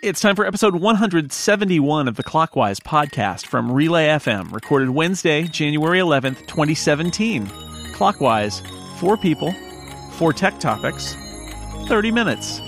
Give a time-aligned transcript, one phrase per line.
[0.00, 5.98] It's time for episode 171 of the Clockwise podcast from Relay FM, recorded Wednesday, January
[5.98, 7.48] 11th, 2017.
[7.94, 8.62] Clockwise,
[8.98, 9.52] four people,
[10.12, 11.16] four tech topics,
[11.88, 12.60] 30 minutes.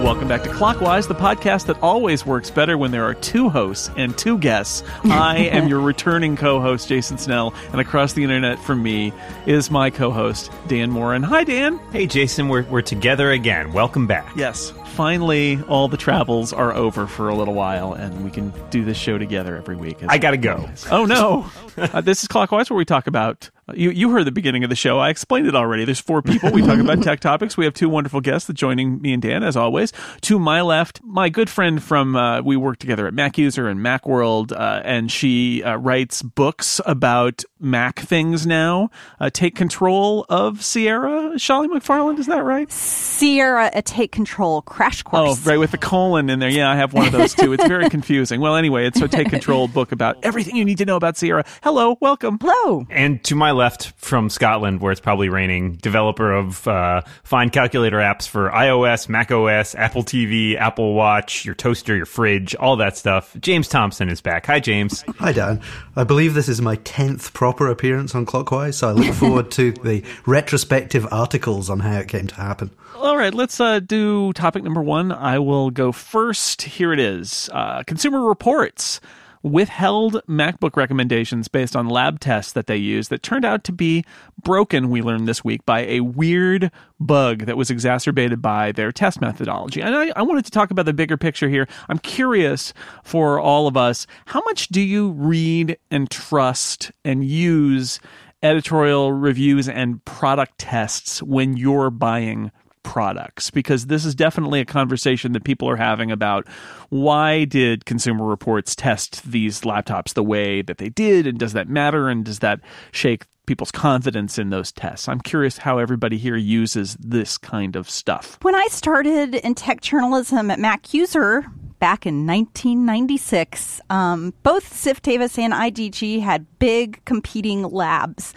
[0.00, 3.90] Welcome back to Clockwise, the podcast that always works better when there are two hosts
[3.96, 4.82] and two guests.
[5.04, 9.12] I am your returning co host, Jason Snell, and across the internet from me
[9.46, 11.22] is my co host, Dan Moren.
[11.22, 11.78] Hi, Dan.
[11.92, 13.74] Hey, Jason, we're, we're together again.
[13.74, 14.26] Welcome back.
[14.34, 18.84] Yes, finally, all the travels are over for a little while, and we can do
[18.84, 19.98] this show together every week.
[20.08, 20.68] I gotta go.
[20.90, 21.46] Oh, no.
[21.76, 24.76] uh, this is Clockwise, where we talk about you, you heard the beginning of the
[24.76, 24.98] show.
[24.98, 25.84] I explained it already.
[25.84, 26.50] There's four people.
[26.50, 27.56] We talk about tech topics.
[27.56, 29.92] We have two wonderful guests that joining me and Dan, as always.
[30.22, 33.80] To my left, my good friend from, uh, we work together at Mac User and
[33.80, 38.90] Macworld, uh, and she uh, writes books about Mac things now.
[39.18, 41.32] Uh, take control of Sierra.
[41.36, 42.70] Scholle McFarland, is that right?
[42.70, 45.40] Sierra, a take control crash course.
[45.46, 46.48] Oh, right, with the colon in there.
[46.48, 47.52] Yeah, I have one of those too.
[47.52, 48.40] It's very confusing.
[48.40, 51.44] Well, anyway, it's a take control book about everything you need to know about Sierra.
[51.62, 52.38] Hello, welcome.
[52.40, 52.86] Hello.
[52.90, 57.98] And to my left from Scotland, where it's probably raining, developer of uh, fine calculator
[57.98, 62.96] apps for iOS, Mac OS, Apple TV, Apple Watch, your toaster, your fridge, all that
[62.96, 63.36] stuff.
[63.40, 64.46] James Thompson is back.
[64.46, 65.04] Hi, James.
[65.18, 65.60] Hi, Dan.
[66.00, 69.70] I believe this is my 10th proper appearance on Clockwise, so I look forward to
[69.84, 72.70] the retrospective articles on how it came to happen.
[72.96, 75.12] All right, let's uh, do topic number one.
[75.12, 76.62] I will go first.
[76.62, 79.02] Here it is uh, Consumer Reports
[79.42, 84.04] withheld MacBook recommendations based on lab tests that they used that turned out to be
[84.42, 89.20] broken, we learned this week, by a weird bug that was exacerbated by their test
[89.20, 89.80] methodology.
[89.80, 91.66] And I, I wanted to talk about the bigger picture here.
[91.88, 98.00] I'm curious for all of us how much do you read and trust and use
[98.42, 102.50] editorial reviews and product tests when you're buying
[102.82, 106.46] products because this is definitely a conversation that people are having about
[106.88, 111.68] why did consumer reports test these laptops the way that they did and does that
[111.68, 112.60] matter and does that
[112.92, 115.08] shake people's confidence in those tests?
[115.08, 118.38] I'm curious how everybody here uses this kind of stuff.
[118.42, 121.44] When i started in tech journalism at mac user
[121.78, 128.34] back in 1996 um, both ziff davis and idg had big competing labs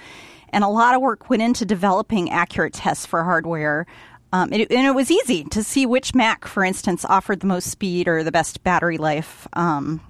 [0.54, 3.86] and a lot of work went into developing accurate tests for hardware
[4.34, 7.70] um, it, and it was easy to see which Mac, for instance, offered the most
[7.70, 9.48] speed or the best battery life.
[9.54, 10.02] Um,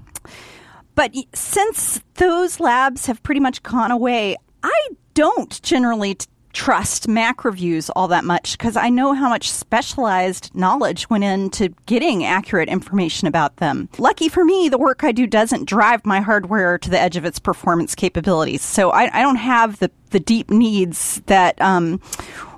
[0.95, 7.43] but since those labs have pretty much gone away, I don't generally t- trust Mac
[7.43, 12.69] reviews all that much because I know how much specialized knowledge went into getting accurate
[12.69, 13.89] information about them.
[13.97, 17.25] Lucky for me, the work I do doesn't drive my hardware to the edge of
[17.25, 18.61] its performance capabilities.
[18.61, 21.99] So I, I don't have the, the deep needs that um,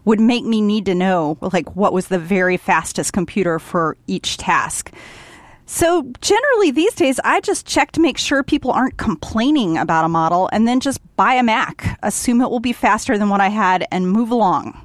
[0.06, 4.38] would make me need to know like what was the very fastest computer for each
[4.38, 4.92] task.
[5.68, 10.10] So generally these days, I just check to make sure people aren't complaining about a
[10.10, 13.48] model and then just buy a Mac, assume it will be faster than what I
[13.48, 14.80] had, and move along.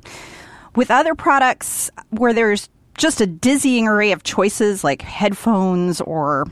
[0.75, 6.47] With other products where there's just a dizzying array of choices like headphones or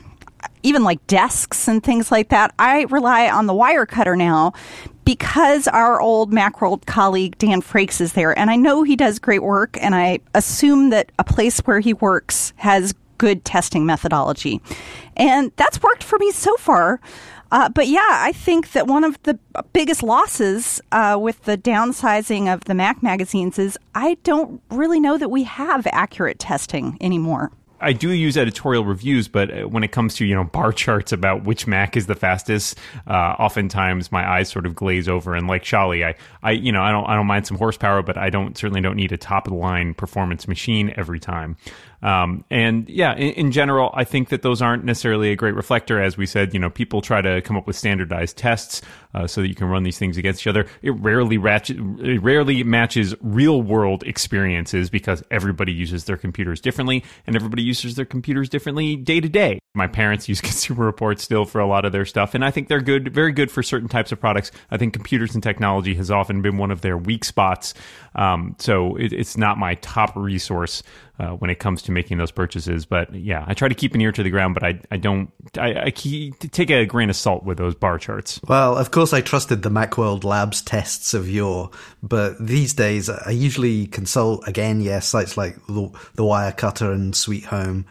[0.61, 4.53] even like desks and things like that, I rely on the Wirecutter now
[5.09, 8.37] because our old Macworld colleague Dan Frakes is there.
[8.37, 11.95] And I know he does great work, and I assume that a place where he
[11.95, 14.61] works has good testing methodology.
[15.17, 17.01] And that's worked for me so far.
[17.51, 19.39] Uh, but yeah, I think that one of the
[19.73, 25.17] biggest losses uh, with the downsizing of the Mac magazines is I don't really know
[25.17, 27.51] that we have accurate testing anymore.
[27.81, 31.11] I do use editorial reviews, but uh, when it comes to you know bar charts
[31.11, 35.35] about which Mac is the fastest, uh, oftentimes my eyes sort of glaze over.
[35.35, 38.17] And like Scholle, I, I you know I don't I don't mind some horsepower, but
[38.17, 41.57] I don't certainly don't need a top of the line performance machine every time.
[42.01, 46.01] Um, and yeah, in, in, general, I think that those aren't necessarily a great reflector.
[46.01, 48.81] As we said, you know, people try to come up with standardized tests
[49.13, 50.65] uh, so that you can run these things against each other.
[50.81, 57.03] It rarely ratchet, it rarely matches real world experiences because everybody uses their computers differently
[57.27, 59.59] and everybody uses their computers differently day to day.
[59.75, 62.69] My parents use Consumer Reports still for a lot of their stuff, and I think
[62.69, 64.51] they're good, very good for certain types of products.
[64.71, 67.73] I think computers and technology has often been one of their weak spots.
[68.15, 70.81] Um, so it, it's not my top resource
[71.19, 72.85] uh, when it comes to making those purchases.
[72.85, 75.31] But yeah, I try to keep an ear to the ground, but I, I don't,
[75.57, 78.39] I, I take a grain of salt with those bar charts.
[78.47, 81.71] Well, of course, I trusted the Macworld Labs tests of yore,
[82.01, 87.45] but these days I usually consult again, yes, sites like the, the Wirecutter and Sweet
[87.45, 87.85] Home.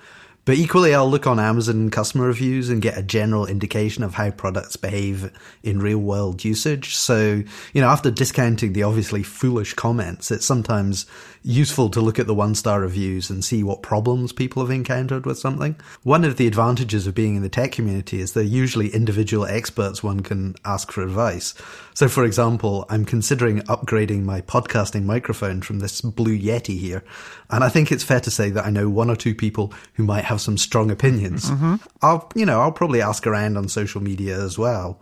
[0.49, 4.31] But equally, I'll look on Amazon customer reviews and get a general indication of how
[4.31, 5.31] products behave
[5.63, 6.97] in real world usage.
[6.97, 7.43] So,
[7.75, 11.05] you know, after discounting the obviously foolish comments, it's sometimes
[11.43, 15.27] useful to look at the one star reviews and see what problems people have encountered
[15.27, 15.77] with something.
[16.03, 20.03] One of the advantages of being in the tech community is they're usually individual experts
[20.03, 21.55] one can ask for advice.
[21.95, 27.05] So, for example, I'm considering upgrading my podcasting microphone from this Blue Yeti here,
[27.51, 30.05] and I think it's fair to say that I know one or two people who
[30.05, 31.51] might have some strong opinions.
[31.51, 31.77] Mm-hmm.
[32.03, 35.01] I'll, you know, I'll probably ask around on social media as well.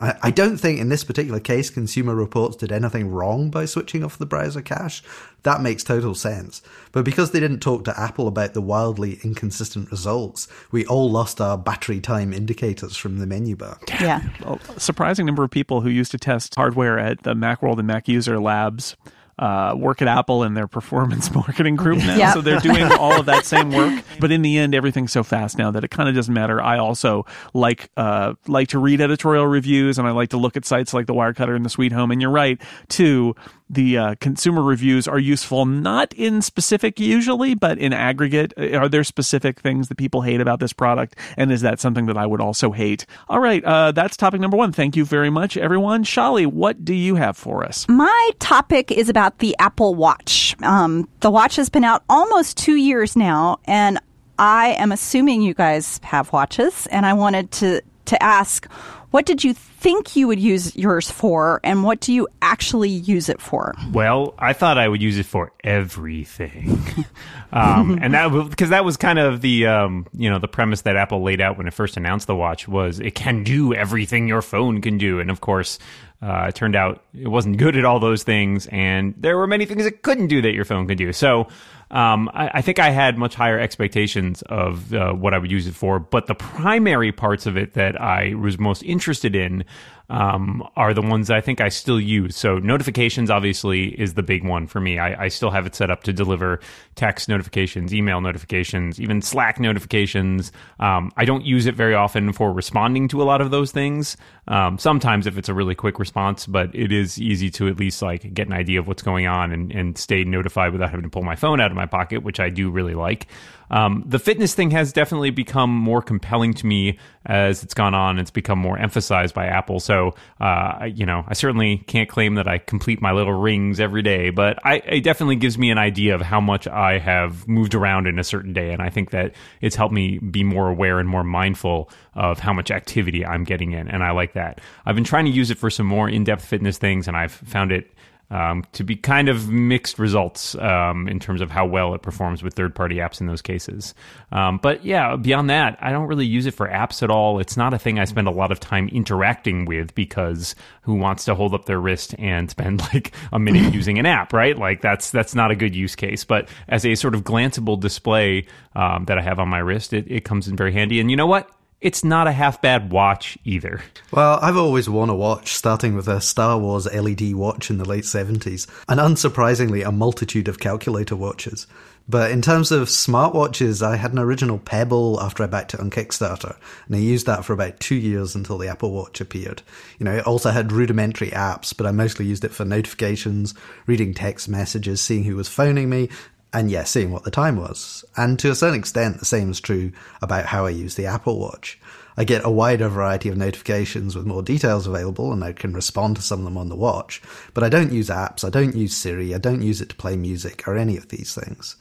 [0.00, 4.04] I, I don't think in this particular case, Consumer Reports did anything wrong by switching
[4.04, 5.02] off the browser cache.
[5.42, 6.62] That makes total sense.
[6.92, 11.40] But because they didn't talk to Apple about the wildly inconsistent results, we all lost
[11.40, 13.78] our battery time indicators from the menu bar.
[14.00, 14.22] Yeah.
[14.44, 18.08] A surprising number of people who used to test hardware at the Macworld and Mac
[18.08, 18.96] User Labs
[19.38, 22.16] uh, work at Apple in their performance marketing group now.
[22.16, 22.34] Yep.
[22.34, 24.02] So they're doing all of that same work.
[24.20, 26.62] But in the end, everything's so fast now that it kind of doesn't matter.
[26.62, 30.64] I also like uh, like to read editorial reviews and I like to look at
[30.64, 32.10] sites like the Wirecutter and the Sweet Home.
[32.10, 33.34] And you're right, too
[33.74, 39.04] the uh, consumer reviews are useful not in specific usually but in aggregate are there
[39.04, 41.16] specific things that people hate about this product?
[41.36, 43.06] And is that something that i would also hate?
[43.28, 44.72] All right uh, that's topic number one.
[44.72, 46.04] Thank you very much everyone.
[46.04, 47.86] Scholle what do you have for us?
[47.88, 50.56] My topic is about the Apple Watch.
[50.62, 53.98] Um, the watch has been out almost two years now, and
[54.38, 58.68] I am assuming you guys have watches, and I wanted to to ask,
[59.14, 63.28] what did you think you would use yours for, and what do you actually use
[63.28, 63.72] it for?
[63.92, 66.80] Well, I thought I would use it for everything,
[67.52, 70.96] um, and that because that was kind of the um, you know the premise that
[70.96, 74.42] Apple laid out when it first announced the watch was it can do everything your
[74.42, 75.78] phone can do, and of course.
[76.24, 79.66] Uh, it turned out it wasn't good at all those things, and there were many
[79.66, 81.12] things it couldn't do that your phone could do.
[81.12, 81.48] So,
[81.90, 85.66] um, I, I, think I had much higher expectations of uh, what I would use
[85.66, 85.98] it for.
[85.98, 89.64] But the primary parts of it that I was most interested in
[90.10, 92.36] um, are the ones that I think I still use.
[92.36, 94.98] So notifications obviously is the big one for me.
[94.98, 96.60] I, I, still have it set up to deliver
[96.94, 100.52] text notifications, email notifications, even Slack notifications.
[100.78, 104.16] Um, I don't use it very often for responding to a lot of those things.
[104.46, 108.02] Um, sometimes if it's a really quick response, but it is easy to at least
[108.02, 111.10] like get an idea of what's going on and, and stay notified without having to
[111.10, 113.26] pull my phone out of my pocket, which I do really like.
[113.74, 118.20] Um, the fitness thing has definitely become more compelling to me as it's gone on.
[118.20, 119.80] It's become more emphasized by Apple.
[119.80, 124.02] So, uh, you know, I certainly can't claim that I complete my little rings every
[124.02, 127.74] day, but I, it definitely gives me an idea of how much I have moved
[127.74, 128.72] around in a certain day.
[128.72, 132.52] And I think that it's helped me be more aware and more mindful of how
[132.52, 133.88] much activity I'm getting in.
[133.88, 134.60] And I like that.
[134.86, 137.32] I've been trying to use it for some more in depth fitness things, and I've
[137.32, 137.92] found it
[138.30, 142.42] um, to be kind of mixed results um, in terms of how well it performs
[142.42, 143.94] with third party apps in those cases.
[144.32, 147.38] Um, but yeah, beyond that, I don't really use it for apps at all.
[147.38, 151.24] It's not a thing I spend a lot of time interacting with because who wants
[151.26, 154.56] to hold up their wrist and spend like a minute using an app, right?
[154.56, 156.24] Like that's that's not a good use case.
[156.24, 160.10] But as a sort of glanceable display um, that I have on my wrist, it,
[160.10, 161.00] it comes in very handy.
[161.00, 161.50] And you know what?
[161.80, 163.82] It's not a half bad watch either.
[164.10, 167.88] Well, I've always worn a watch, starting with a Star Wars LED watch in the
[167.88, 171.66] late 70s, and unsurprisingly, a multitude of calculator watches.
[172.06, 175.90] But in terms of smartwatches, I had an original Pebble after I backed it on
[175.90, 176.56] Kickstarter,
[176.86, 179.62] and I used that for about two years until the Apple Watch appeared.
[179.98, 183.54] You know, it also had rudimentary apps, but I mostly used it for notifications,
[183.86, 186.10] reading text messages, seeing who was phoning me,
[186.54, 188.04] and yeah, seeing what the time was.
[188.16, 189.92] And to a certain extent, the same is true
[190.22, 191.78] about how I use the Apple Watch.
[192.16, 196.14] I get a wider variety of notifications with more details available, and I can respond
[196.16, 197.20] to some of them on the watch.
[197.54, 200.16] But I don't use apps, I don't use Siri, I don't use it to play
[200.16, 201.74] music or any of these things.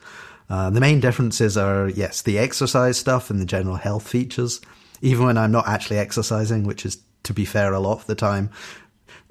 [0.49, 4.59] Uh, the main differences are, yes, the exercise stuff and the general health features.
[5.01, 8.15] Even when I'm not actually exercising, which is, to be fair, a lot of the
[8.15, 8.49] time,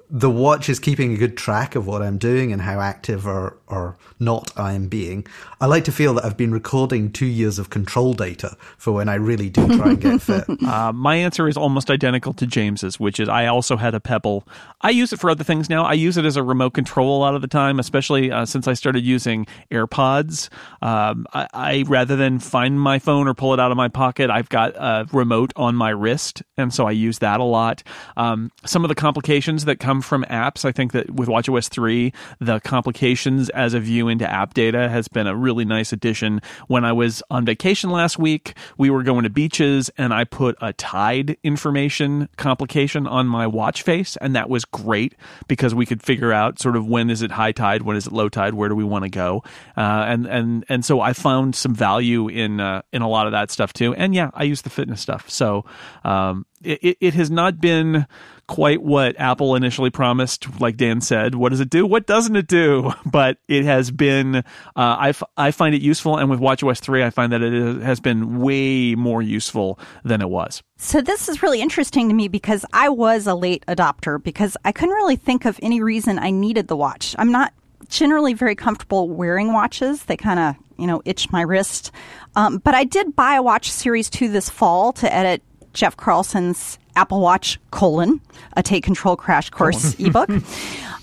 [0.09, 3.59] the watch is keeping a good track of what I'm doing and how active or,
[3.73, 5.27] or not I am being.
[5.61, 9.09] I like to feel that I've been recording two years of control data for when
[9.09, 10.45] I really do try and get fit.
[10.73, 14.47] Uh, my answer is almost identical to James's, which is I also had a Pebble.
[14.81, 15.85] I use it for other things now.
[15.85, 18.67] I use it as a remote control a lot of the time, especially uh, since
[18.69, 20.49] I started using AirPods.
[20.81, 24.31] Um, I, I, rather than find my phone or pull it out of my pocket,
[24.31, 27.83] I've got a remote on my wrist, and so I use that a lot.
[28.17, 30.65] Um, some of the complications that come from apps.
[30.65, 35.07] I think that with WatchOS 3, the complications as a view into app data has
[35.07, 36.41] been a really nice addition.
[36.67, 40.57] When I was on vacation last week, we were going to beaches and I put
[40.61, 45.15] a tide information complication on my watch face, and that was great
[45.47, 48.13] because we could figure out sort of when is it high tide, when is it
[48.13, 49.45] low tide, where do we want to go,
[49.77, 53.33] uh, and and and so I found some value in uh, in a lot of
[53.33, 53.95] that stuff too.
[53.95, 55.65] And yeah, I use the fitness stuff, so
[56.05, 58.07] um, it, it has not been
[58.53, 60.61] quite what Apple initially promised.
[60.61, 61.87] Like Dan said, what does it do?
[61.87, 62.93] What doesn't it do?
[63.13, 64.43] But it has been, uh,
[64.75, 66.17] I, f- I find it useful.
[66.17, 70.23] And with WatchOS 3, I find that it is, has been way more useful than
[70.23, 70.63] it was.
[70.79, 74.73] So this is really interesting to me because I was a late adopter because I
[74.73, 77.15] couldn't really think of any reason I needed the watch.
[77.19, 77.53] I'm not
[77.89, 80.05] generally very comfortable wearing watches.
[80.05, 81.91] They kind of, you know, itch my wrist.
[82.35, 85.43] Um, but I did buy a watch series 2 this fall to edit
[85.73, 88.21] Jeff Carlson's Apple Watch colon
[88.57, 90.29] a take control crash course ebook.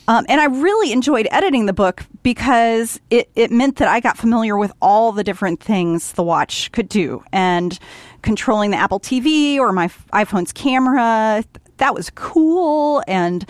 [0.07, 4.17] Um, and I really enjoyed editing the book because it, it meant that I got
[4.17, 7.23] familiar with all the different things the watch could do.
[7.31, 7.77] And
[8.21, 11.43] controlling the Apple TV or my iPhone's camera,
[11.77, 13.03] that was cool.
[13.07, 13.47] And,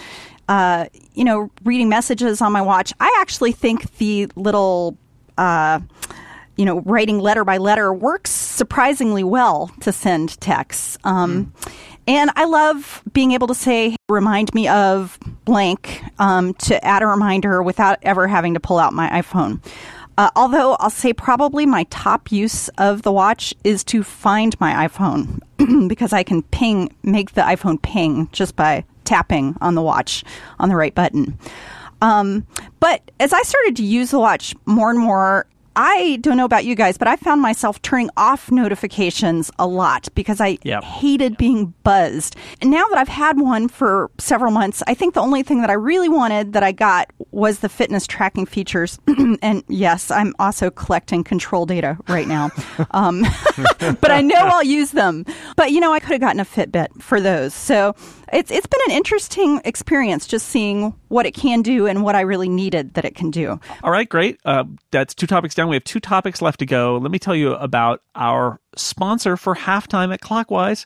[0.50, 2.94] uh, you know, reading messages on my watch.
[3.00, 4.98] I actually think the little.
[5.38, 5.80] Uh,
[6.60, 10.98] you know, writing letter by letter works surprisingly well to send texts.
[11.06, 11.74] Um, mm.
[12.06, 17.08] And I love being able to say, remind me of blank um, to add a
[17.08, 19.64] reminder without ever having to pull out my iPhone.
[20.18, 24.86] Uh, although I'll say probably my top use of the watch is to find my
[24.86, 25.40] iPhone
[25.88, 30.26] because I can ping, make the iPhone ping just by tapping on the watch
[30.60, 31.40] on the right button.
[32.02, 32.46] Um,
[32.82, 35.46] but as I started to use the watch more and more,
[35.76, 40.10] I don't know about you guys, but I found myself turning off notifications a lot
[40.16, 40.84] because I yep.
[40.84, 42.36] hated being buzzed.
[42.62, 45.70] And now that I've had one for several months, I think the only thing that
[45.70, 49.00] I really wanted that I got was the fitness tracking features.
[49.42, 52.52] and yes, I'm also collecting control data right now.
[52.92, 53.26] um,
[53.80, 55.26] but I know I'll use them.
[55.56, 57.54] But you know, I could have gotten a Fitbit for those.
[57.54, 57.96] So
[58.34, 62.22] it's it's been an interesting experience just seeing what it can do and what I
[62.22, 63.60] really needed that it can do.
[63.84, 64.40] All right, great.
[64.46, 65.69] Uh, that's two topics down.
[65.70, 66.98] We have two topics left to go.
[66.98, 70.86] Let me tell you about our sponsor for halftime at Clockwise.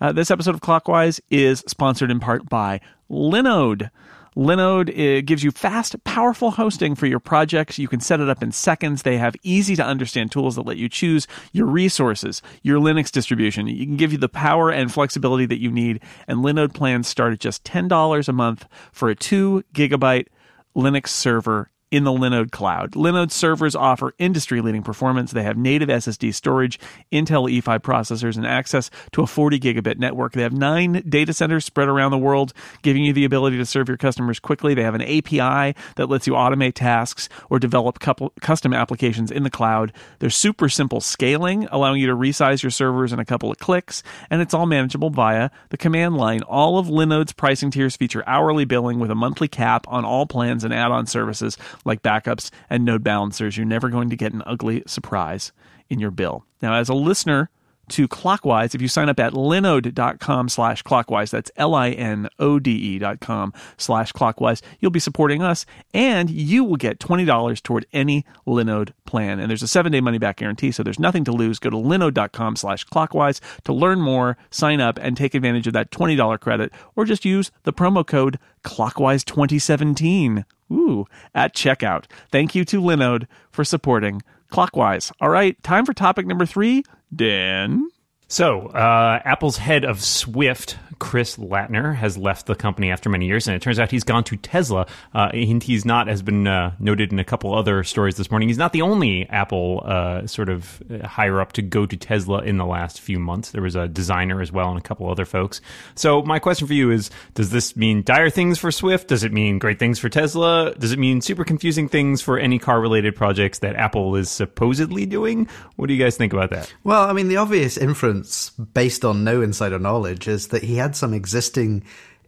[0.00, 3.90] Uh, this episode of Clockwise is sponsored in part by Linode.
[4.36, 7.78] Linode gives you fast, powerful hosting for your projects.
[7.78, 9.02] You can set it up in seconds.
[9.02, 13.68] They have easy to understand tools that let you choose your resources, your Linux distribution.
[13.68, 16.00] You can give you the power and flexibility that you need.
[16.26, 20.26] And Linode plans start at just $10 a month for a two gigabyte
[20.74, 22.90] Linux server in the Linode cloud.
[22.94, 25.30] Linode servers offer industry leading performance.
[25.30, 26.80] They have native SSD storage,
[27.12, 30.32] Intel E5 processors, and access to a 40 gigabit network.
[30.32, 33.86] They have nine data centers spread around the world, giving you the ability to serve
[33.86, 34.74] your customers quickly.
[34.74, 39.44] They have an API that lets you automate tasks or develop couple, custom applications in
[39.44, 39.92] the cloud.
[40.18, 44.02] They're super simple scaling, allowing you to resize your servers in a couple of clicks,
[44.30, 46.42] and it's all manageable via the command line.
[46.42, 50.64] All of Linode's pricing tiers feature hourly billing with a monthly cap on all plans
[50.64, 53.56] and add on services like backups and node balancers.
[53.56, 55.52] You're never going to get an ugly surprise
[55.88, 56.44] in your bill.
[56.62, 57.50] Now, as a listener
[57.90, 64.12] to Clockwise, if you sign up at linode.com slash clockwise, that's L-I-N-O-D-E dot com slash
[64.12, 69.38] clockwise, you'll be supporting us and you will get $20 toward any Linode plan.
[69.38, 71.58] And there's a seven day money back guarantee, so there's nothing to lose.
[71.58, 75.90] Go to linode.com slash clockwise to learn more, sign up, and take advantage of that
[75.90, 82.04] $20 credit, or just use the promo code clockwise 2017 Ooh, at checkout.
[82.30, 85.12] Thank you to Linode for supporting Clockwise.
[85.20, 86.84] All right, time for topic number three.
[87.14, 87.88] Dan.
[88.34, 93.46] So, uh, Apple's head of Swift, Chris Lattner, has left the company after many years,
[93.46, 94.88] and it turns out he's gone to Tesla.
[95.14, 98.48] Uh, and he's not, has been uh, noted in a couple other stories this morning,
[98.48, 102.42] he's not the only Apple uh, sort of uh, higher up to go to Tesla
[102.42, 103.52] in the last few months.
[103.52, 105.60] There was a designer as well and a couple other folks.
[105.94, 109.06] So, my question for you is Does this mean dire things for Swift?
[109.06, 110.74] Does it mean great things for Tesla?
[110.74, 115.06] Does it mean super confusing things for any car related projects that Apple is supposedly
[115.06, 115.46] doing?
[115.76, 116.74] What do you guys think about that?
[116.82, 118.23] Well, I mean, the obvious inference
[118.72, 121.84] based on no insider knowledge is that he had some existing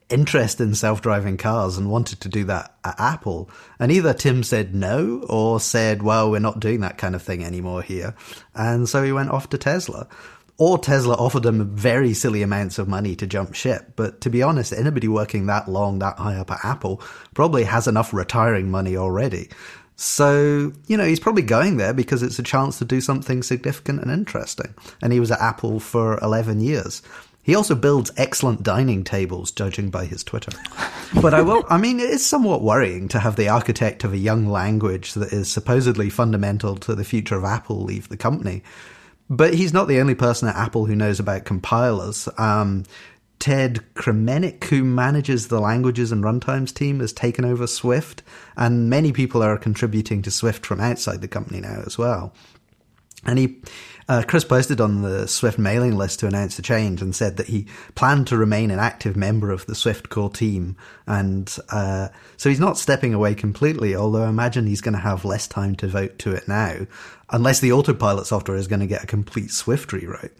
[0.09, 3.50] interest in self-driving cars and wanted to do that at Apple.
[3.81, 7.43] And either Tim said no or said, well, we're not doing that kind of thing
[7.45, 8.15] anymore here.
[8.55, 10.07] And so he went off to Tesla.
[10.59, 13.93] Or Tesla offered him very silly amounts of money to jump ship.
[13.97, 17.03] But to be honest, anybody working that long, that high up at Apple
[17.35, 19.50] probably has enough retiring money already.
[19.97, 24.03] So, you know, he's probably going there because it's a chance to do something significant
[24.03, 24.75] and interesting.
[25.03, 27.03] And he was at Apple for 11 years.
[27.43, 30.50] He also builds excellent dining tables, judging by his Twitter.
[31.23, 34.19] but I will, I mean, it is somewhat worrying to have the architect of a
[34.19, 38.65] young language that is supposedly fundamental to the future of Apple leave the company.
[39.31, 42.29] But he's not the only person at Apple who knows about compilers.
[42.37, 42.85] Um,
[43.38, 48.23] Ted Kremenek, who manages the languages and runtimes team, has taken over Swift,
[48.57, 52.33] and many people are contributing to Swift from outside the company now as well.
[53.25, 53.57] And he,
[54.09, 57.49] uh, Chris posted on the Swift mailing list to announce the change and said that
[57.49, 60.76] he planned to remain an active member of the Swift core team.
[61.07, 65.25] And uh, so he's not stepping away completely, although I imagine he's going to have
[65.25, 66.87] less time to vote to it now,
[67.31, 70.33] unless the autopilot software is going to get a complete Swift rewrite.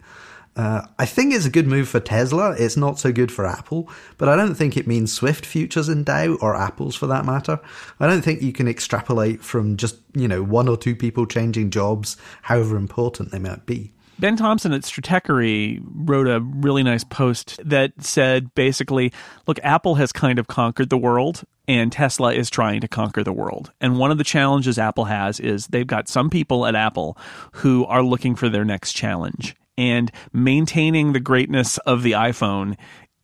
[0.57, 2.55] Uh, I think it's a good move for Tesla.
[2.57, 3.87] It's not so good for Apple,
[4.17, 7.59] but I don't think it means Swift futures in doubt or Apple's for that matter.
[7.99, 11.69] I don't think you can extrapolate from just, you know, one or two people changing
[11.69, 13.93] jobs, however important they might be.
[14.17, 19.13] Ben Thompson at Stratechery wrote a really nice post that said basically,
[19.45, 23.31] look, Apple has kind of conquered the world and Tesla is trying to conquer the
[23.31, 23.71] world.
[23.79, 27.15] And one of the challenges Apple has is they've got some people at Apple
[27.51, 32.77] who are looking for their next challenge and maintaining the greatness of the iPhone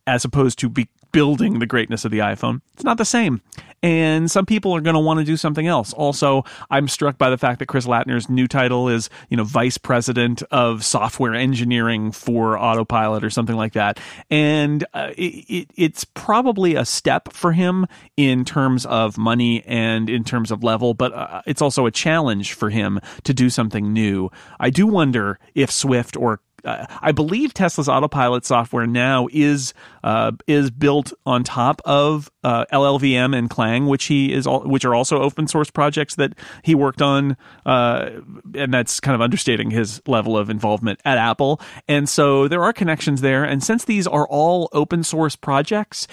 [0.06, 2.60] as opposed to be building the greatness of the iPhone.
[2.74, 3.40] It's not the same.
[3.84, 5.92] And some people are going to want to do something else.
[5.92, 9.76] Also, I'm struck by the fact that Chris Lattner's new title is, you know, Vice
[9.76, 14.00] President of Software Engineering for Autopilot or something like that.
[14.30, 20.08] And uh, it, it, it's probably a step for him in terms of money and
[20.08, 23.92] in terms of level, but uh, it's also a challenge for him to do something
[23.92, 24.30] new.
[24.58, 30.70] I do wonder if Swift or I believe Tesla's autopilot software now is uh, is
[30.70, 35.20] built on top of uh, LLVM and Clang, which he is all, which are also
[35.20, 38.10] open source projects that he worked on, uh,
[38.54, 41.60] and that's kind of understating his level of involvement at Apple.
[41.88, 43.44] And so there are connections there.
[43.44, 46.06] And since these are all open source projects,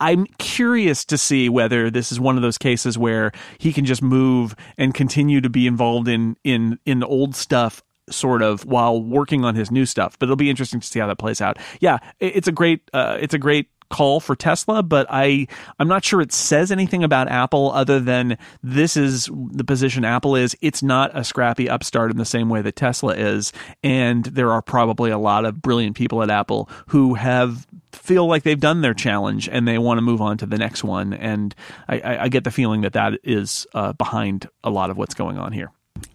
[0.00, 4.02] I'm curious to see whether this is one of those cases where he can just
[4.02, 9.44] move and continue to be involved in in in old stuff sort of while working
[9.44, 10.18] on his new stuff.
[10.18, 11.58] But it'll be interesting to see how that plays out.
[11.80, 15.46] Yeah, it's a great uh, it's a great call for Tesla, but I
[15.78, 20.34] I'm not sure it says anything about Apple other than this is the position Apple
[20.34, 20.56] is.
[20.60, 23.52] It's not a scrappy upstart in the same way that Tesla is,
[23.84, 28.42] and there are probably a lot of brilliant people at Apple who have feel like
[28.42, 31.12] they've done their challenge and they want to move on to the next one.
[31.12, 31.54] And
[31.88, 35.36] I, I get the feeling that that is uh, behind a lot of what's going
[35.36, 35.70] on here.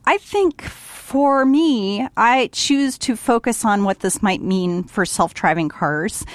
[0.06, 5.34] I think for me, I choose to focus on what this might mean for self
[5.34, 6.26] driving cars.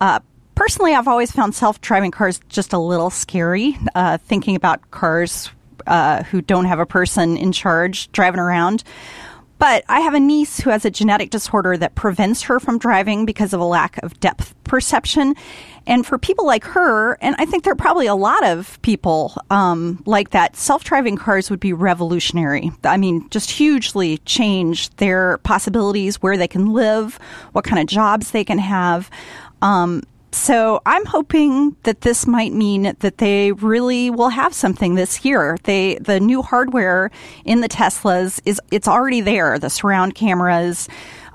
[0.00, 0.20] Uh,
[0.54, 5.50] personally, I've always found self driving cars just a little scary, uh, thinking about cars
[5.88, 8.84] uh, who don't have a person in charge driving around.
[9.58, 13.26] But I have a niece who has a genetic disorder that prevents her from driving
[13.26, 15.34] because of a lack of depth perception.
[15.86, 19.34] And for people like her, and I think there are probably a lot of people
[19.50, 22.72] um, like that, self driving cars would be revolutionary.
[22.84, 27.18] I mean, just hugely change their possibilities, where they can live,
[27.52, 29.10] what kind of jobs they can have.
[29.62, 30.02] Um,
[30.36, 35.56] so I'm hoping that this might mean that they really will have something this year.
[35.62, 37.10] They the new hardware
[37.44, 39.58] in the Teslas is it's already there.
[39.58, 40.88] The surround cameras,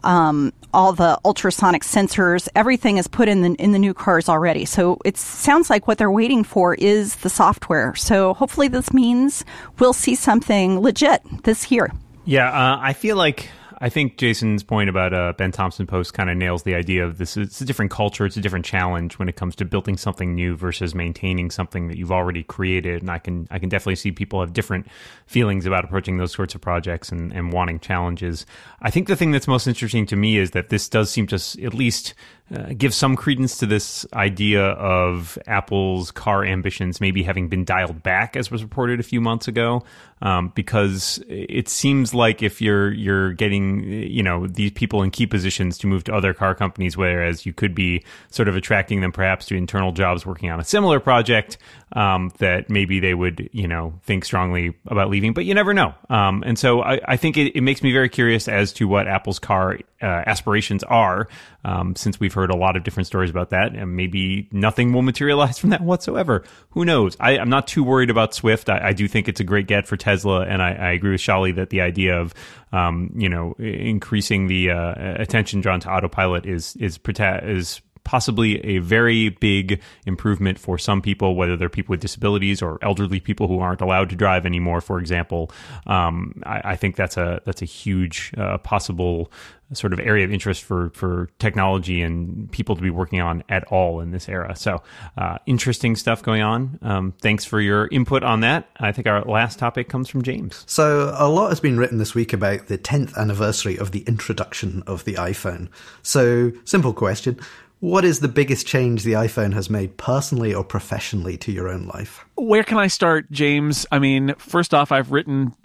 [0.04, 4.66] um, all the ultrasonic sensors, everything is put in the in the new cars already.
[4.66, 7.96] So it sounds like what they're waiting for is the software.
[7.96, 9.46] So hopefully this means
[9.80, 11.92] we'll see something legit this year.
[12.26, 13.50] Yeah, uh, I feel like
[13.84, 17.18] I think Jason's point about uh, Ben Thompson post kind of nails the idea of
[17.18, 17.36] this.
[17.36, 18.28] It's a different culture.
[18.28, 21.98] It's a different challenge when it comes to building something new versus maintaining something that
[21.98, 23.02] you've already created.
[23.02, 24.86] And I can I can definitely see people have different
[25.26, 28.46] feelings about approaching those sorts of projects and, and wanting challenges.
[28.84, 31.36] I think the thing that's most interesting to me is that this does seem to
[31.64, 32.14] at least
[32.54, 38.04] uh, give some credence to this idea of Apple's car ambitions maybe having been dialed
[38.04, 39.84] back, as was reported a few months ago,
[40.22, 45.26] um, because it seems like if you're you're getting you know these people in key
[45.26, 49.14] positions to move to other car companies, whereas you could be sort of attracting them
[49.14, 51.58] perhaps to internal jobs working on a similar project,
[51.94, 55.94] um, that maybe they would you know think strongly about leaving, but you never know.
[56.10, 59.08] Um, and so I, I think it, it, makes me very curious as to what
[59.08, 61.28] Apple's car uh, aspirations are,
[61.66, 65.02] um, since we've heard a lot of different stories about that, and maybe nothing will
[65.02, 66.44] materialize from that whatsoever.
[66.72, 67.18] Who knows?
[67.20, 68.70] I, am not too worried about Swift.
[68.70, 71.22] I, I, do think it's a great get for Tesla, and I, I agree with
[71.22, 72.34] Scholle that the idea of
[72.72, 78.80] um, you know increasing the uh, attention drawn to autopilot is is is possibly a
[78.80, 83.60] very big improvement for some people, whether they're people with disabilities or elderly people who
[83.60, 85.52] aren't allowed to drive anymore, for example.
[85.86, 89.32] Um, I, I, think that's a that's a huge uh, possible
[89.74, 93.64] sort of area of interest for for technology and people to be working on at
[93.66, 94.56] all in this era.
[94.56, 94.82] So
[95.18, 96.80] uh, interesting stuff going on.
[96.82, 98.70] Um, thanks for your input on that.
[98.78, 100.64] I think our last topic comes from James.
[100.68, 104.84] So a lot has been written this week about the 10th anniversary of the introduction
[104.88, 105.70] of the iPhone.
[106.02, 107.40] So simple question.
[107.82, 111.88] What is the biggest change the iPhone has made personally or professionally to your own
[111.88, 112.24] life?
[112.36, 113.88] Where can I start, James?
[113.92, 115.56] I mean, first off, I've written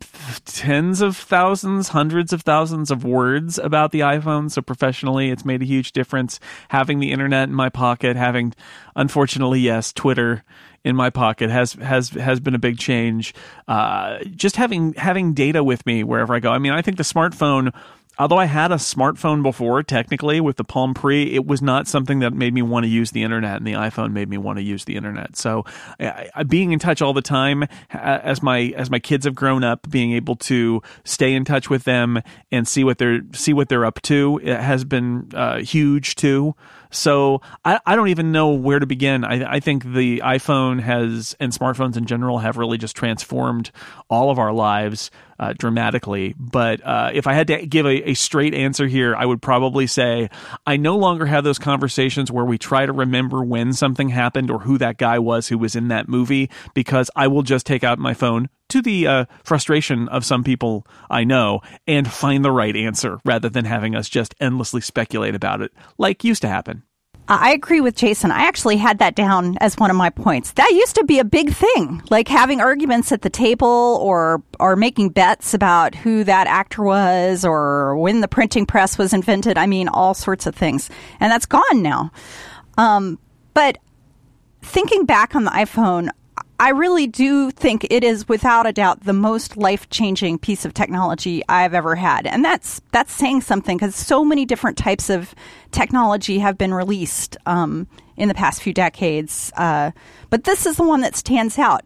[0.47, 4.51] tens of thousands, hundreds of thousands of words about the iPhone.
[4.51, 6.41] So professionally, it's made a huge difference.
[6.71, 8.55] Having the internet in my pocket, having,
[8.97, 10.43] unfortunately, yes, Twitter
[10.85, 13.35] in my pocket has has has been a big change.
[13.69, 16.51] Uh, just having having data with me wherever I go.
[16.51, 17.75] I mean, I think the smartphone
[18.19, 22.21] although I had a smartphone before, technically with the Palm Pre, it was not something
[22.21, 24.63] that made me want to use the internet, and the iPhone made me want to
[24.63, 25.37] use the internet.
[25.37, 25.65] So,
[26.01, 29.89] uh, being in touch all the time as my as my kids have grown up,
[29.91, 33.85] being able to stay in touch with them and see what they're see what they're
[33.85, 36.55] up to has been uh, huge too.
[36.91, 39.25] So I, I don't even know where to begin.
[39.25, 43.71] I, I think the iPhone has and smartphones in general have really just transformed
[44.09, 46.35] all of our lives uh, dramatically.
[46.39, 49.87] But uh, if I had to give a, a, straight answer here, I would probably
[49.87, 50.31] say
[50.67, 54.61] I no longer have those conversations where we try to remember when something happened or
[54.61, 57.99] who that guy was who was in that movie because I will just take out
[57.99, 62.77] my phone to the uh, frustration of some people I know and find the right
[62.77, 66.83] answer rather than having us just endlessly speculate about it like used to happen.
[67.29, 68.31] I agree with Jason.
[68.31, 70.53] I actually had that down as one of my points.
[70.53, 74.77] That used to be a big thing, like having arguments at the table or or
[74.77, 79.59] making bets about who that actor was or when the printing press was invented.
[79.59, 82.13] I mean, all sorts of things, and that's gone now.
[82.79, 83.19] Um,
[83.55, 83.79] but
[84.63, 86.11] thinking back on the iPhone,
[86.59, 91.43] I really do think it is without a doubt the most life-changing piece of technology
[91.49, 92.27] I've ever had.
[92.27, 95.35] And that's that's saying something because so many different types of
[95.71, 99.53] technology have been released um, in the past few decades.
[99.57, 99.91] Uh,
[100.31, 101.85] but this is the one that stands out.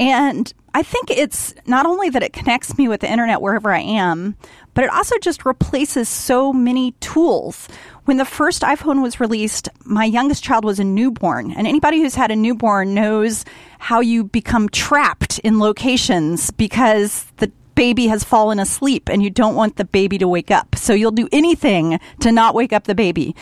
[0.00, 3.80] And I think it's not only that it connects me with the internet wherever I
[3.80, 4.36] am,
[4.74, 7.68] but it also just replaces so many tools.
[8.04, 12.14] When the first iPhone was released, my youngest child was a newborn, and anybody who's
[12.14, 13.44] had a newborn knows
[13.78, 19.54] how you become trapped in locations because the baby has fallen asleep and you don't
[19.54, 20.74] want the baby to wake up.
[20.76, 23.34] So you'll do anything to not wake up the baby.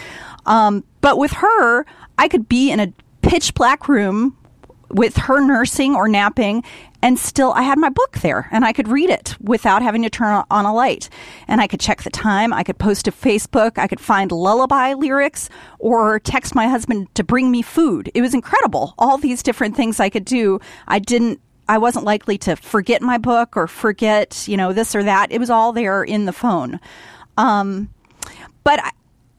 [0.47, 1.85] Um, but with her,
[2.16, 4.37] I could be in a pitch black room
[4.90, 6.62] with her nursing or napping
[7.03, 10.11] and still I had my book there and I could read it without having to
[10.11, 11.09] turn on a light.
[11.48, 14.92] And I could check the time, I could post to Facebook, I could find lullaby
[14.92, 15.48] lyrics
[15.79, 18.11] or text my husband to bring me food.
[18.14, 18.94] It was incredible.
[18.98, 20.61] All these different things I could do.
[20.87, 25.05] I didn't I wasn't likely to forget my book or forget, you know, this or
[25.05, 25.31] that.
[25.31, 26.81] It was all there in the phone.
[27.37, 27.90] Um,
[28.64, 28.90] but I,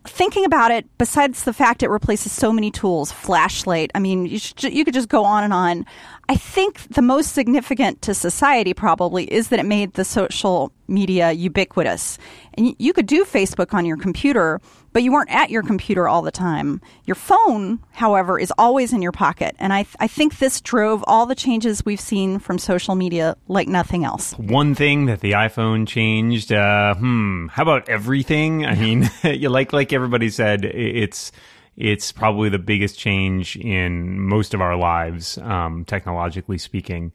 [0.05, 4.39] thinking about it, besides the fact it replaces so many tools, flashlight, I mean, you,
[4.39, 5.85] should, you could just go on and on.
[6.31, 11.33] I think the most significant to society probably is that it made the social media
[11.33, 12.17] ubiquitous.
[12.53, 14.61] And you could do Facebook on your computer,
[14.93, 16.79] but you weren't at your computer all the time.
[17.03, 19.57] Your phone, however, is always in your pocket.
[19.59, 23.35] And I, th- I think this drove all the changes we've seen from social media
[23.49, 24.31] like nothing else.
[24.37, 28.65] One thing that the iPhone changed, uh, hmm, how about everything?
[28.65, 29.09] I mean,
[29.51, 31.33] like like everybody said, it's
[31.77, 37.13] it's probably the biggest change in most of our lives, um, technologically speaking.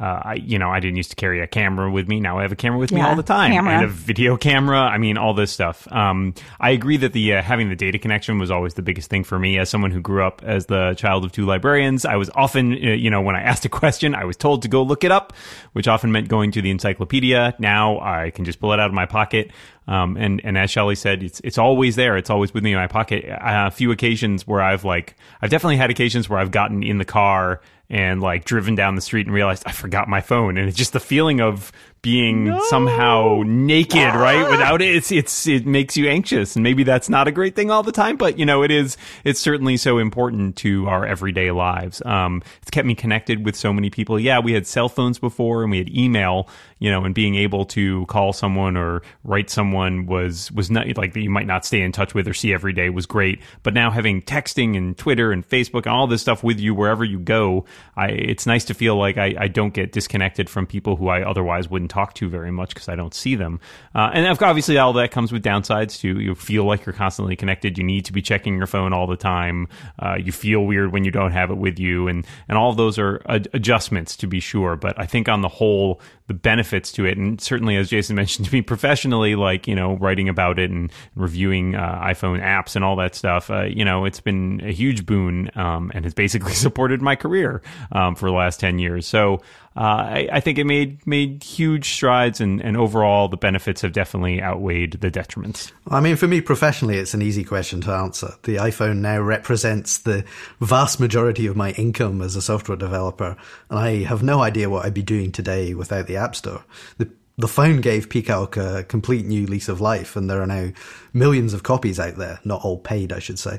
[0.00, 2.18] Uh, I, you know, I didn't used to carry a camera with me.
[2.18, 3.74] Now I have a camera with yeah, me all the time, camera.
[3.74, 4.80] and a video camera.
[4.80, 5.86] I mean, all this stuff.
[5.92, 9.22] Um, I agree that the uh, having the data connection was always the biggest thing
[9.22, 9.58] for me.
[9.58, 12.76] As someone who grew up as the child of two librarians, I was often, uh,
[12.76, 15.34] you know, when I asked a question, I was told to go look it up,
[15.74, 17.54] which often meant going to the encyclopedia.
[17.58, 19.50] Now I can just pull it out of my pocket.
[19.88, 22.16] Um, and and as Scholle said, it's it's always there.
[22.16, 23.24] It's always with me in my pocket.
[23.28, 27.04] a few occasions where I've like I've definitely had occasions where I've gotten in the
[27.04, 27.60] car
[27.92, 30.92] and like driven down the street and realized I forgot my phone, and it's just
[30.94, 32.60] the feeling of being no.
[32.68, 34.18] somehow naked, ah.
[34.18, 34.50] right?
[34.50, 37.70] Without it, it's it's it makes you anxious, and maybe that's not a great thing
[37.70, 38.96] all the time, but you know, it is.
[39.24, 42.02] It's certainly so important to our everyday lives.
[42.04, 44.18] Um, it's kept me connected with so many people.
[44.18, 46.48] Yeah, we had cell phones before, and we had email,
[46.82, 51.12] you know, and being able to call someone or write someone was was not like
[51.12, 53.40] that you might not stay in touch with or see every day was great.
[53.62, 57.04] But now having texting and Twitter and Facebook and all this stuff with you wherever
[57.04, 57.66] you go,
[57.96, 61.22] I it's nice to feel like I, I don't get disconnected from people who I
[61.22, 63.60] otherwise wouldn't talk to very much because I don't see them.
[63.94, 66.18] Uh, and obviously, all that comes with downsides too.
[66.18, 67.78] You feel like you're constantly connected.
[67.78, 69.68] You need to be checking your phone all the time.
[70.00, 72.98] Uh, you feel weird when you don't have it with you, and and all those
[72.98, 74.74] are ad- adjustments to be sure.
[74.74, 76.34] But I think on the whole, the
[76.72, 80.28] benefits to it, and certainly as Jason mentioned to me professionally, like you know writing
[80.28, 84.20] about it and reviewing uh, iPhone apps and all that stuff, uh, you know it's
[84.20, 88.58] been a huge boon um, and has basically supported my career um, for the last
[88.58, 89.06] ten years.
[89.06, 89.42] So
[89.76, 93.92] uh, I, I, think it made made huge strides, and, and overall the benefits have
[93.92, 95.72] definitely outweighed the detriments.
[95.88, 98.34] I mean, for me professionally, it's an easy question to answer.
[98.42, 100.24] The iPhone now represents the
[100.60, 103.36] vast majority of my income as a software developer,
[103.70, 106.64] and I have no idea what I'd be doing today without the App Store.
[106.98, 110.70] The the phone gave PCalc a complete new lease of life, and there are now
[111.12, 113.58] millions of copies out there, not all paid, I should say.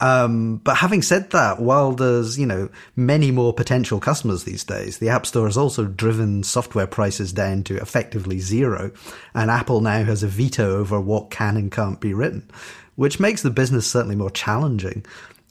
[0.00, 4.98] Um, but having said that, while there's, you know, many more potential customers these days,
[4.98, 8.92] the App Store has also driven software prices down to effectively zero.
[9.34, 12.48] And Apple now has a veto over what can and can't be written,
[12.94, 15.04] which makes the business certainly more challenging.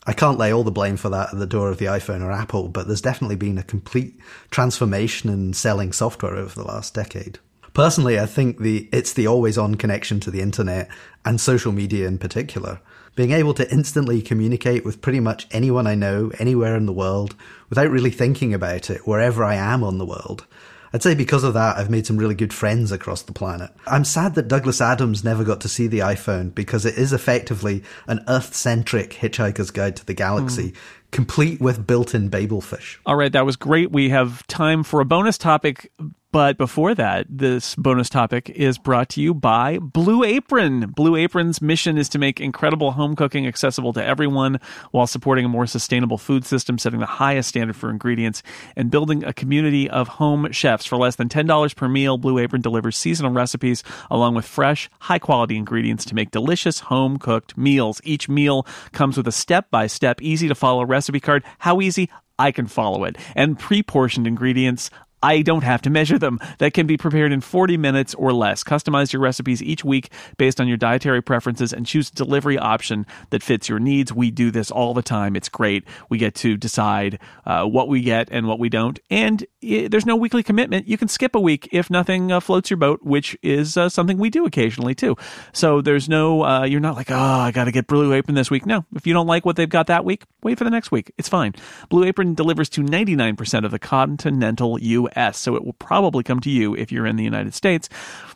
[0.06, 2.32] I can't lay all the blame for that at the door of the iPhone or
[2.32, 4.18] Apple, but there's definitely been a complete
[4.52, 7.40] transformation in selling software over the last decade.
[7.78, 10.90] Personally, I think the it's the always on connection to the internet
[11.24, 12.80] and social media in particular
[13.14, 17.36] being able to instantly communicate with pretty much anyone I know anywhere in the world
[17.70, 20.48] without really thinking about it, wherever I am on the world.
[20.94, 23.72] I'd say because of that, I've made some really good friends across the planet.
[23.86, 27.84] I'm sad that Douglas Adams never got to see the iPhone because it is effectively
[28.08, 30.78] an Earth centric Hitchhiker's Guide to the Galaxy, mm.
[31.12, 32.98] complete with built in Babelfish.
[33.06, 33.92] All right, that was great.
[33.92, 35.92] We have time for a bonus topic
[36.32, 40.92] but before that, this bonus topic is brought to you by Blue Apron.
[40.92, 44.60] Blue Apron's mission is to make incredible home cooking accessible to everyone
[44.92, 48.44] while supporting a more sustainable food system, setting the highest standard for ingredients,
[48.76, 50.86] and building a community of home chefs.
[50.86, 55.20] For less than $10 per meal, Blue Apron delivers seasonal recipes along with fresh, high
[55.20, 58.02] quality ingredients to make delicious home cooked meals.
[58.04, 61.44] Each meal comes with a step by step, easy to follow recipe card.
[61.60, 62.10] How easy?
[62.40, 63.18] I can follow it.
[63.36, 64.90] And pre portioned ingredients
[65.24, 66.40] I don't have to measure them.
[66.60, 68.64] That can be prepared in 40 minutes or less.
[68.64, 73.06] Customize your recipes each week based on your dietary preferences and choose a delivery option
[73.32, 74.14] that fits your needs.
[74.14, 75.36] We do this all the time.
[75.36, 75.86] It's great.
[76.10, 79.00] We get to decide uh, what we get and what we don't.
[79.10, 80.88] And it, there's no weekly commitment.
[80.88, 84.18] You can skip a week if nothing uh, floats your boat, which is uh, something
[84.18, 85.16] we do occasionally too.
[85.52, 88.52] So there's no, uh, you're not like, oh, I got to get Blue Apron this
[88.52, 88.66] week.
[88.66, 91.12] No, if you don't like what they've got that week, wait for the next week.
[91.18, 91.54] It's fine.
[91.90, 95.07] Blue Apron delivers to 99% of the continental U.S.
[95.16, 97.90] US, so it will probably come to you if you're in the United States.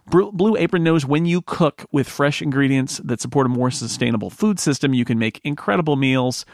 [0.08, 4.60] Blue Apron knows when you cook with fresh ingredients that support a more sustainable food
[4.60, 6.46] system, you can make incredible meals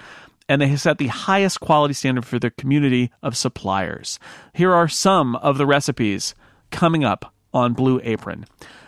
[0.50, 4.18] and they have set the highest quality standard for their community of suppliers.
[4.54, 6.36] Here are some of the recipes
[6.72, 8.46] coming up on Blue Apron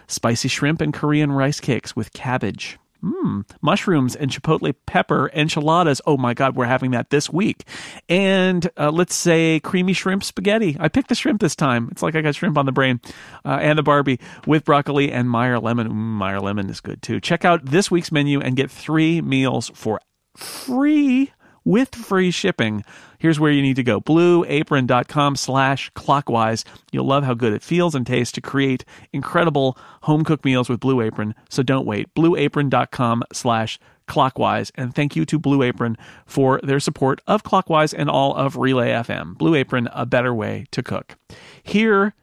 [0.08, 6.02] spicy shrimp and Korean rice cakes with cabbage, Mmm, mushrooms and chipotle pepper enchiladas.
[6.06, 7.66] Oh my God, we're having that this week.
[8.10, 10.76] And uh, let's say creamy shrimp spaghetti.
[10.80, 11.88] I picked the shrimp this time.
[11.92, 13.00] It's like I got shrimp on the brain.
[13.46, 15.88] Uh, and the Barbie with broccoli and Meyer lemon.
[15.88, 17.20] Mm, Meyer lemon is good too.
[17.20, 20.02] Check out this week's menu and get three meals for
[20.36, 21.32] free
[21.64, 22.84] with free shipping
[23.20, 26.66] here's where you need to go blueapron.com slash clockwise.
[26.92, 30.80] You'll love how good it feels and tastes to create incredible home cooked meals with
[30.80, 31.36] Blue Apron.
[31.50, 32.14] So don't wait.
[32.16, 34.72] Blueapron.com slash clockwise.
[34.76, 38.90] And thank you to Blue Apron for their support of Clockwise and all of Relay
[38.90, 39.38] FM.
[39.38, 41.16] Blue Apron, a better way to cook.
[41.62, 42.16] Here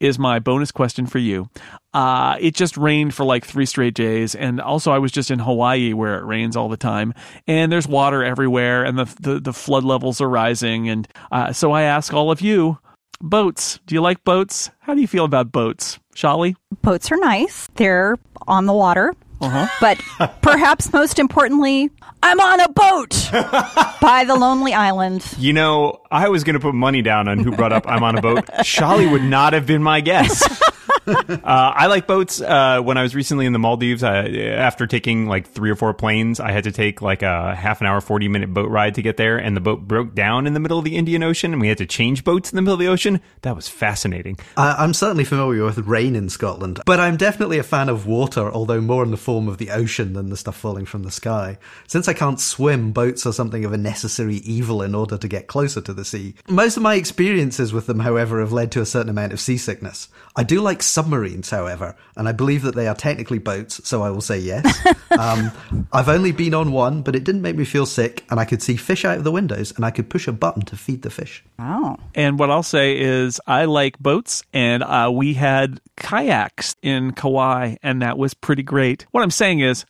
[0.00, 1.48] is my bonus question for you.
[1.94, 5.38] Uh, it just rained for like three straight days, and also I was just in
[5.38, 7.14] Hawaii where it rains all the time,
[7.46, 11.72] and there's water everywhere, and the the, the flood levels are rising, and uh, so
[11.72, 12.78] I ask all of you,
[13.20, 13.80] boats.
[13.86, 14.70] Do you like boats?
[14.80, 16.54] How do you feel about boats, Scholle?
[16.82, 17.68] Boats are nice.
[17.74, 19.14] They're on the water.
[19.40, 19.66] Uh-huh.
[19.80, 20.00] But
[20.40, 21.90] perhaps most importantly,
[22.22, 23.28] I'm on a boat
[24.00, 25.24] by the lonely island.
[25.38, 28.18] You know, I was going to put money down on who brought up I'm on
[28.18, 28.46] a boat.
[28.60, 30.42] Scholle would not have been my guess.
[31.28, 32.40] uh, I like boats.
[32.40, 35.94] Uh, when I was recently in the Maldives, I, after taking like three or four
[35.94, 39.02] planes, I had to take like a half an hour, 40 minute boat ride to
[39.02, 39.38] get there.
[39.38, 41.78] And the boat broke down in the middle of the Indian Ocean and we had
[41.78, 43.20] to change boats in the middle of the ocean.
[43.42, 44.38] That was fascinating.
[44.56, 48.80] I'm certainly familiar with rain in Scotland, but I'm definitely a fan of water, although
[48.80, 51.58] more in the form of the ocean than the stuff falling from the sky.
[51.86, 55.46] Since I can't swim, boats are something of a necessary evil in order to get
[55.46, 56.34] closer to the sea.
[56.48, 60.08] Most of my experiences with them, however, have led to a certain amount of seasickness.
[60.34, 64.08] I do like submarines, however, and I believe that they are technically boats, so I
[64.08, 64.64] will say yes.
[65.18, 65.52] um,
[65.92, 68.62] I've only been on one, but it didn't make me feel sick, and I could
[68.62, 71.10] see fish out of the windows, and I could push a button to feed the
[71.10, 71.44] fish.
[71.58, 71.98] Oh.
[72.14, 77.76] And what I'll say is, I like boats, and uh, we had kayaks in Kauai,
[77.82, 79.04] and that was pretty great.
[79.10, 79.84] What I'm saying is,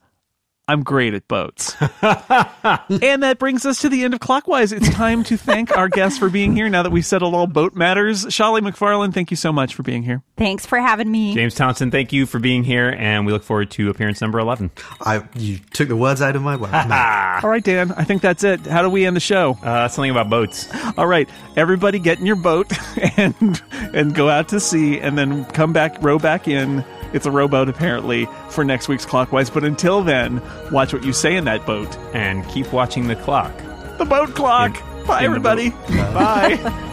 [0.68, 1.76] I'm great at boats.
[1.81, 4.72] and that brings us to the end of Clockwise.
[4.72, 7.74] It's time to thank our guests for being here now that we've settled all boat
[7.76, 8.24] matters.
[8.26, 10.22] Scholle McFarland, thank you so much for being here.
[10.37, 11.35] Thanks for having me.
[11.35, 14.72] James Townsend, thank you for being here, and we look forward to appearance number 11.
[15.02, 17.42] I you took the words out of my mouth.
[17.44, 18.66] All right, Dan, I think that's it.
[18.66, 19.57] How do we end the show?
[19.62, 20.68] Uh, something about boats.
[20.98, 22.72] All right, everybody get in your boat
[23.16, 26.85] and and go out to sea and then come back, row back in.
[27.12, 31.37] It's a rowboat apparently for next week's Clockwise, but until then, watch what you say
[31.37, 31.97] in that boat.
[32.14, 33.53] And keep watching the clock.
[33.99, 34.77] The boat clock.
[34.81, 35.71] In- Bye in everybody.
[35.71, 36.92] Bye.